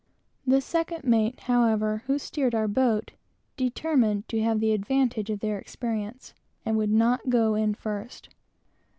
[0.47, 3.11] The second mate, however, who steered our boat,
[3.55, 6.33] determined to have the advantage of their experience,
[6.65, 8.29] and would not go in first.